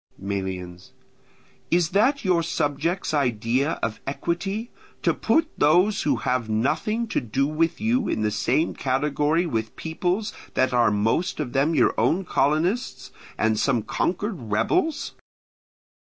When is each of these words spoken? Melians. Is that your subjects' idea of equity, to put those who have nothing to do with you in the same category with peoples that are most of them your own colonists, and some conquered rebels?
Melians. 0.17 0.93
Is 1.69 1.89
that 1.89 2.25
your 2.25 2.41
subjects' 2.41 3.13
idea 3.13 3.73
of 3.83 3.99
equity, 4.07 4.71
to 5.03 5.13
put 5.13 5.47
those 5.59 6.01
who 6.01 6.15
have 6.15 6.49
nothing 6.49 7.05
to 7.09 7.21
do 7.21 7.45
with 7.45 7.79
you 7.79 8.07
in 8.07 8.23
the 8.23 8.31
same 8.31 8.73
category 8.73 9.45
with 9.45 9.75
peoples 9.75 10.33
that 10.55 10.73
are 10.73 10.89
most 10.89 11.39
of 11.39 11.53
them 11.53 11.75
your 11.75 11.93
own 11.99 12.25
colonists, 12.25 13.11
and 13.37 13.59
some 13.59 13.83
conquered 13.83 14.49
rebels? 14.51 15.13